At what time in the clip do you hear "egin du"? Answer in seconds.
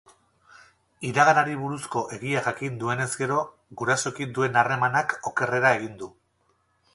5.79-6.11